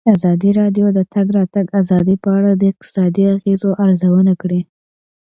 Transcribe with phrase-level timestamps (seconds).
[0.15, 4.61] ازادي راډیو د د تګ راتګ ازادي په اړه د اقتصادي اغېزو ارزونه کړې.